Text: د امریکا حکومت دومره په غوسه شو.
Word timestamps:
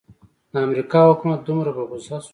د 0.51 0.53
امریکا 0.67 0.99
حکومت 1.09 1.39
دومره 1.43 1.71
په 1.77 1.83
غوسه 1.89 2.17
شو. 2.25 2.29